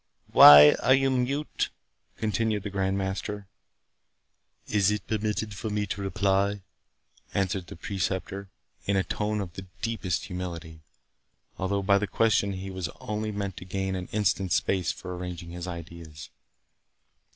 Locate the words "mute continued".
1.11-2.63